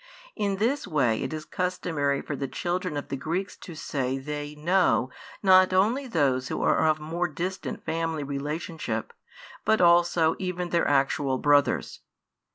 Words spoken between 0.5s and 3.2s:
this way it is customary for the children of the